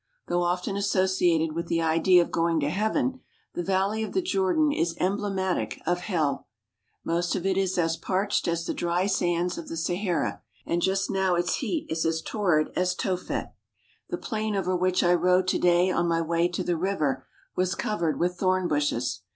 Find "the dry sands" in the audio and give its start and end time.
8.65-9.59